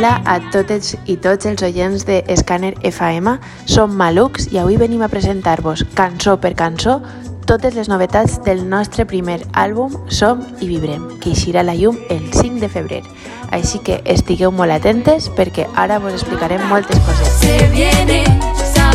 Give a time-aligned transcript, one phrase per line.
[0.00, 3.34] Hola a totes i tots els oients de Scanner FM.
[3.68, 6.94] Som Malux i avui venim a presentar-vos, cançó per cançó,
[7.44, 12.32] totes les novetats del nostre primer àlbum Som i Vibrem, que eixirà la llum el
[12.32, 13.02] 5 de febrer.
[13.52, 17.36] Així que estigueu molt atentes perquè ara vos explicarem moltes coses.
[17.44, 18.24] Se viene,
[18.56, 18.88] se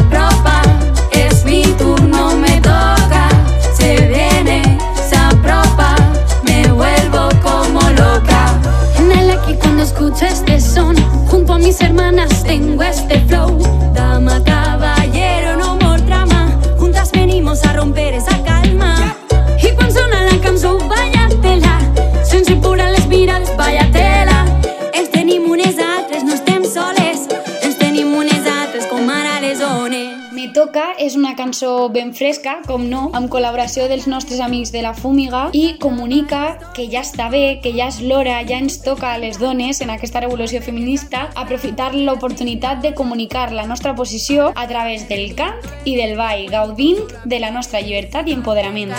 [31.05, 35.46] és una cançó ben fresca, com no, amb col·laboració dels nostres amics de la Fúmiga
[35.54, 39.38] i comunica que ja està bé, que ja és l'hora, ja ens toca a les
[39.41, 45.35] dones en aquesta revolució feminista aprofitar l'oportunitat de comunicar la nostra posició a través del
[45.38, 48.96] cant i del ball, gaudint de la nostra llibertat i empoderament.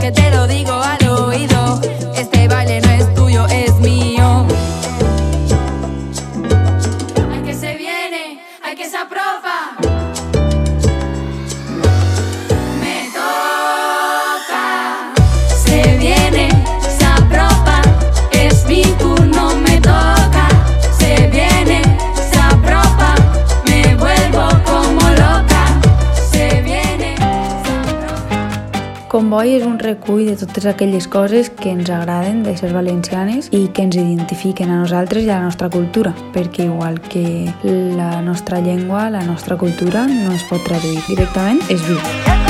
[0.00, 1.17] Que te lo digo al oído.
[29.28, 33.66] Convoi és un recull de totes aquelles coses que ens agraden de ser valencianes i
[33.76, 37.44] que ens identifiquen a nosaltres i a la nostra cultura, perquè igual que
[38.00, 42.47] la nostra llengua, la nostra cultura no es pot traduir directament, és viu.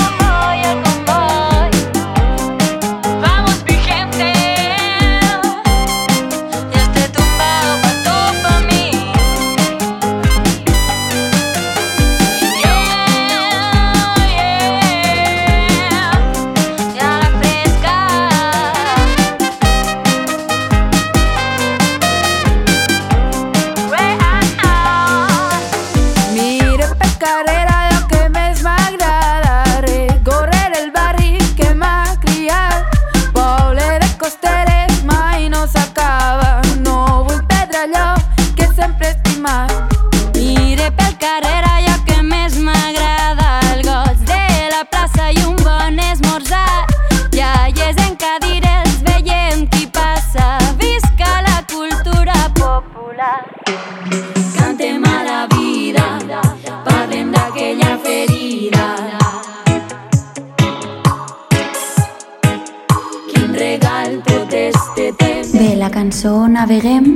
[65.98, 67.06] Cançó Naveguem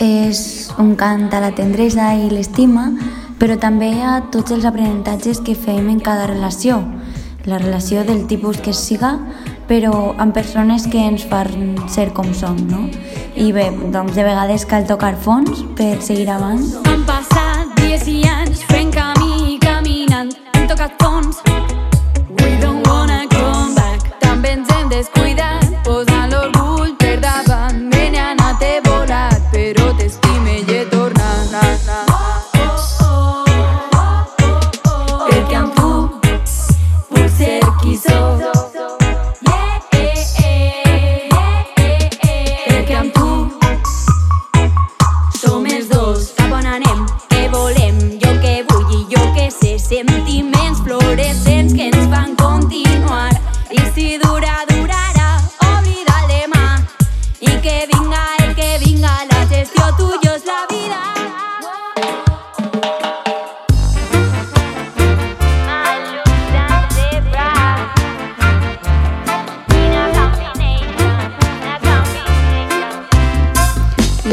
[0.00, 0.38] és
[0.80, 2.86] un cant a la tendresa i l'estima,
[3.36, 6.80] però també a tots els aprenentatges que fem en cada relació.
[7.44, 9.18] La relació del tipus que siga,
[9.68, 12.86] però amb persones que ens fan ser com som, no?
[13.36, 16.64] I bé, doncs de vegades cal tocar fons per seguir avant.
[16.88, 19.33] Han passat dies i anys fent camí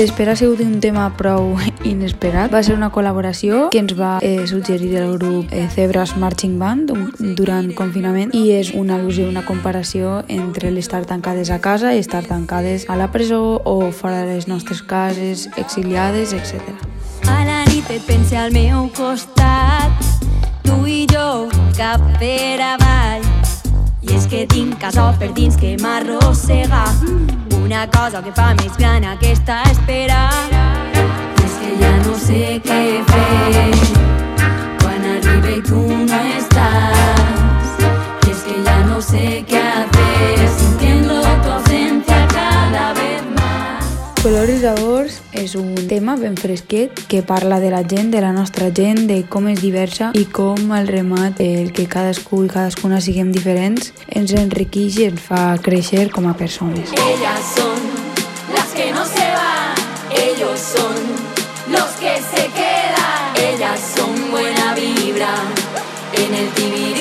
[0.01, 1.51] L'espera ha sigut un tema prou
[1.85, 2.49] inesperat.
[2.49, 6.89] Va ser una col·laboració que ens va eh, suggerir el grup eh, Zebras Marching Band
[7.37, 12.23] durant confinament i és una al·lusió, una comparació entre l'estar tancades a casa i estar
[12.25, 16.73] tancades a la presó o fora de les nostres cases, exiliades, etc.
[17.29, 20.01] A la nit et pense al meu costat
[20.65, 21.45] Tu i jo,
[21.77, 23.21] cap per avall
[24.01, 26.87] I és que tinc casa per dins que m'arrossega
[27.71, 30.17] Una cosa que fa més gran aquesta espera
[30.51, 33.61] I és que ja no sé què fer
[34.81, 40.51] Quan arribe i tu no estàs I és que ja no sé què hacer.
[40.59, 43.87] Sintiendo tu ausencia cada vez más.
[44.19, 48.31] Color i sabors és un tema ben fresquet que parla de la gent, de la
[48.31, 53.01] nostra gent, de com és diversa i com el remat, el que cadascú i cadascuna
[53.01, 56.93] siguem diferents, ens enriqueix i ens fa créixer com a persones.
[56.93, 57.81] Ellas son
[58.53, 59.75] las que no se van,
[60.29, 61.41] ellos son
[61.71, 63.21] los que se quedan.
[63.35, 65.33] Ellas son buena vibra
[66.13, 67.00] en el tibirí,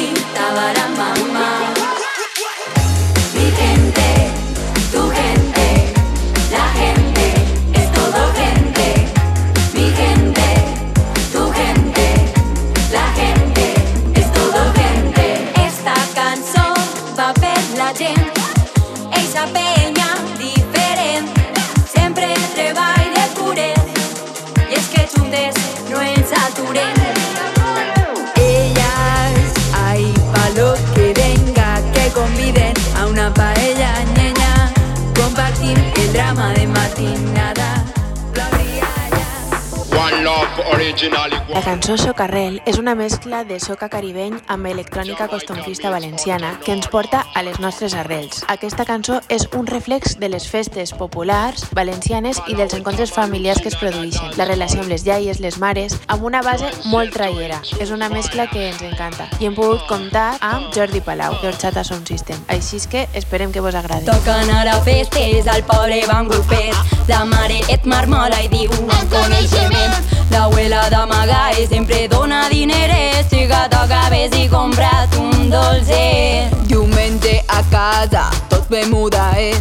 [41.00, 46.90] La cançó Socarrel és una mescla de soca caribeny amb electrònica costumfista valenciana que ens
[46.92, 48.42] porta a les nostres arrels.
[48.52, 53.72] Aquesta cançó és un reflex de les festes populars valencianes i dels encontres familiars que
[53.72, 57.62] es produeixen, la relació amb les iaies, les mares, amb una base molt traiera.
[57.80, 62.12] És una mescla que ens encanta i hem pogut comptar amb Jordi Palau, d'Orxata Sound
[62.12, 62.44] System.
[62.52, 64.04] Així és que esperem que vos agradi.
[64.10, 66.76] Toquen ara festes, al poble van grupet.
[67.08, 70.19] La mare et marmola i diu un coneixement.
[70.30, 73.26] L'abuela d'amagar i sempre dona diners.
[73.30, 76.54] Xica, toca ves i compra't un dolcet.
[76.70, 79.54] Diumenge a casa, tot ve muda, eh?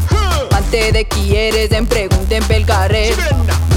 [0.51, 3.13] Mante de qui eres, em pregunten pel carrer.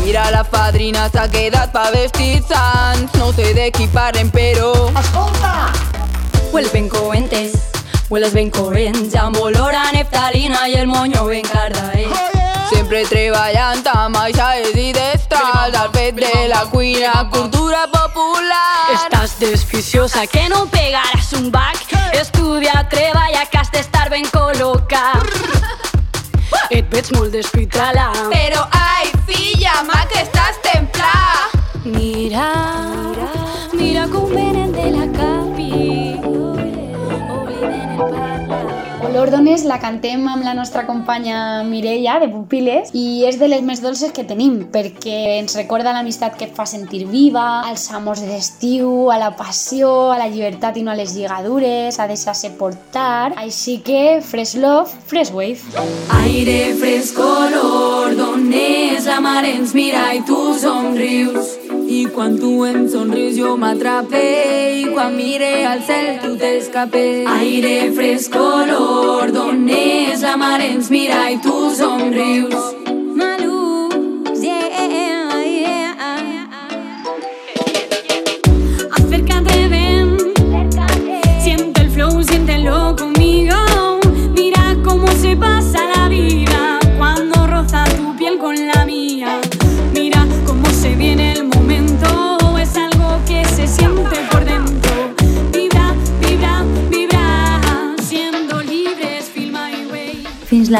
[0.03, 3.15] Mira, la fadrina s'ha quedat pa vestits sants.
[3.19, 4.73] No sé de qui parlen, però...
[6.73, 7.53] Ben coentes,
[8.09, 12.42] hueles ben corrents, amb olor a neftalina i el moño ben cardaet.
[12.93, 18.91] Sempre treballant amb aixaes i destrals al fet de la cuina, cultura popular.
[18.93, 21.81] Estàs desficiosa, que no pegaràs un bac.
[22.21, 25.25] Estudia, treballa, que has d'estar ben col·locat.
[26.69, 28.11] Et veig molt despitrala.
[28.29, 31.65] Però, ai, filla, ma, que estàs templada.
[31.89, 32.72] Mira
[39.13, 39.23] parlar.
[39.23, 43.63] Olor d'ones la cantem amb la nostra companya Mireia, de Pupiles, i és de les
[43.63, 48.21] més dolces que tenim, perquè ens recorda l'amistat que et fa sentir viva, als amors
[48.21, 52.51] de l'estiu, a la passió, a la llibertat i no a les lligadures, a deixar-se
[52.59, 53.33] portar.
[53.37, 55.61] Així que, fresh love, fresh wave.
[56.23, 61.62] Aire fresc, olor, d'on és la mar ens mira i tu somrius.
[61.93, 64.23] I quan tu em somrius jo m'atrapé
[64.81, 67.05] i quan mire al cel tu t'escapé.
[67.37, 72.82] Aire fresc, olor, d'on és la mar ens mira i tu somrius.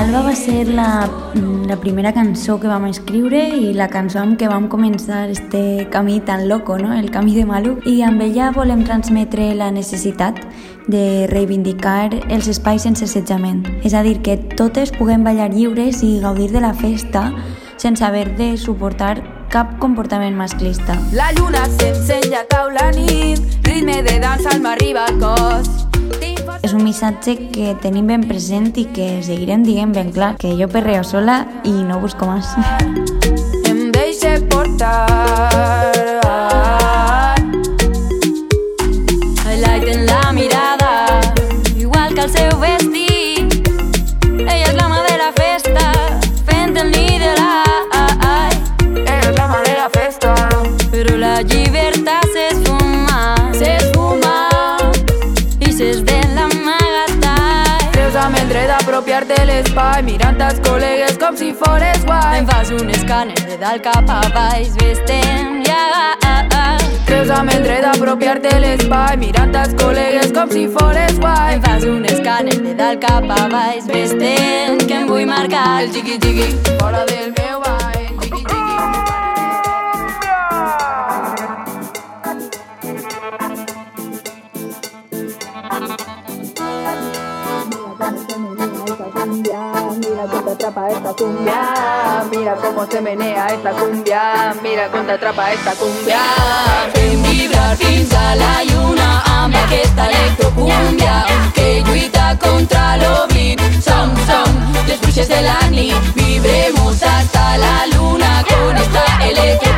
[0.03, 1.07] L'alba va ser la,
[1.69, 6.17] la primera cançó que vam escriure i la cançó amb què vam començar este camí
[6.27, 6.91] tan loco, no?
[6.99, 7.77] el camí de Malu.
[7.87, 10.41] I amb ella volem transmetre la necessitat
[10.91, 13.63] de reivindicar els espais sense assetjament.
[13.87, 17.29] És a dir, que totes puguem ballar lliures i gaudir de la festa
[17.79, 19.21] sense haver de suportar
[19.55, 20.99] cap comportament masclista.
[21.15, 23.39] La lluna s'ensenya cau la nit,
[23.71, 25.71] ritme de dansa al m'arriba al cos.
[26.63, 30.71] És un missatge que tenim ben present i que seguirem dient ben clar, que jo
[30.71, 32.55] perreo sola i no busco més.
[33.69, 35.52] Em deixe portar.
[59.03, 62.39] D'apropiar-te l'espai, mirant els col·legues com si fores guai.
[62.39, 65.81] Em fas un escàner de dalt cap a baix, vestem ja.
[67.09, 71.57] Creus amb el dret d'apropiar-te l'espai, mirant els col·legues com si fores guai.
[71.57, 75.83] Em fas un escàner de dalt cap a baix, vestem que em vull marcar.
[75.83, 78.03] El xiqui-xiqui, fora del meu ball.
[78.23, 78.62] Xiqui-xiqui.
[78.62, 78.62] Mira,
[90.63, 92.25] atrapa esta cumbia.
[92.31, 94.55] Mira cómo se menea esta cumbia.
[94.63, 96.21] Mira cómo te atrapa esta cumbia.
[96.95, 103.61] Fem vibrar fins a la lluna amb aquesta electrocumbia que lluita contra l'oblit.
[103.83, 104.49] Som, som
[104.87, 105.59] les bruixes de la.
[106.15, 109.72] Vibremos hasta la luna con esta electrocumbia.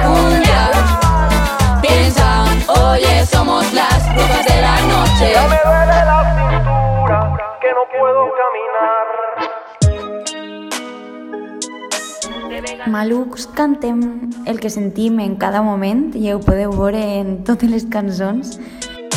[12.95, 17.87] Malucs cantem el que sentim en cada moment i ho podeu veure en totes les
[17.91, 18.53] cançons.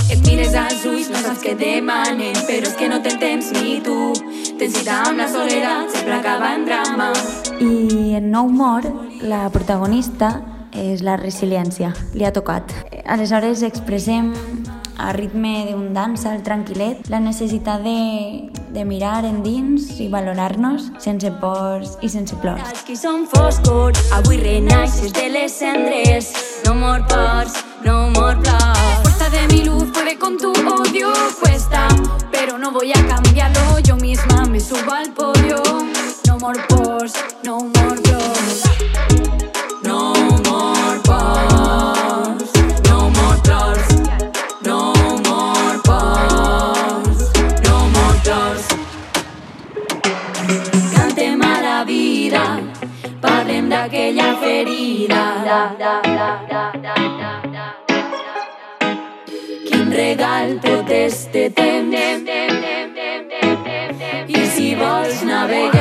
[0.09, 3.75] Et mires als ulls, no saps què demanen, però és que no tens temps ni
[3.85, 4.15] tu.
[4.57, 7.11] Tens cita amb la soledat, sempre acaba en drama.
[7.61, 8.87] I en No Humor,
[9.21, 10.31] la protagonista
[10.73, 12.73] és la resiliència, li ha tocat.
[13.05, 14.33] Aleshores expressem
[14.97, 17.99] a ritme d'un dansal tranquil·let la necessitat de,
[18.77, 22.61] de mirar endins i valorar-nos sense pors i sense plors.
[22.61, 26.29] Els qui són foscor, avui renaixes de les cendres.
[26.67, 27.57] No mor pors,
[27.87, 29.01] no mor plors.
[29.01, 31.09] Fuerza de mi luz puede con tu odio,
[31.41, 31.87] cuesta,
[32.31, 33.79] pero no voy a cambiarlo.
[33.79, 35.63] Yo misma me subo al podio.
[36.27, 39.16] No more pors, no more plors.
[54.07, 55.23] D'aquella ferida.
[59.67, 61.95] Quin regal tot este temps.
[64.27, 65.76] I si vols naveguem.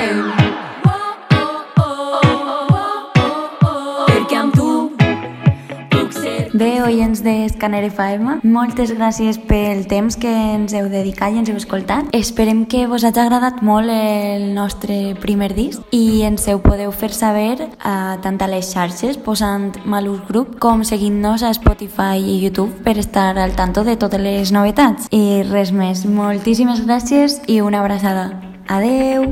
[6.57, 11.59] Bé, oients d'Escaner FM, moltes gràcies pel temps que ens heu dedicat i ens heu
[11.61, 12.09] escoltat.
[12.17, 17.13] Esperem que vos hagi agradat molt el nostre primer disc i ens ho podeu fer
[17.13, 22.73] saber a tant a les xarxes posant Malus Group com seguint-nos a Spotify i YouTube
[22.87, 25.13] per estar al tanto de totes les novetats.
[25.13, 28.31] I res més, moltíssimes gràcies i una abraçada.
[28.73, 29.29] Adeu!